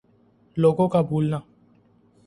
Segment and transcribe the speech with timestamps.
[0.57, 1.39] لوگوں کا بھولنا